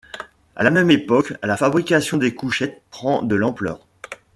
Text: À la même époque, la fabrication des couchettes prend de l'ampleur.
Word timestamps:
À 0.55 0.63
la 0.63 0.71
même 0.71 0.89
époque, 0.89 1.35
la 1.43 1.57
fabrication 1.57 2.17
des 2.17 2.33
couchettes 2.33 2.81
prend 2.89 3.21
de 3.21 3.35
l'ampleur. 3.35 3.85